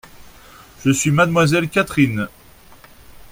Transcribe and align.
Je 0.83 0.89
suis 0.89 1.11
mademoiselle 1.11 1.69
Catherine. 1.69 2.27